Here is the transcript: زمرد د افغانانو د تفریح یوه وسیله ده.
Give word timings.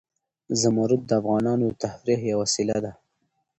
زمرد 0.61 1.01
د 1.09 1.11
افغانانو 1.21 1.65
د 1.71 1.75
تفریح 1.83 2.19
یوه 2.31 2.39
وسیله 2.41 2.77
ده. 2.85 2.91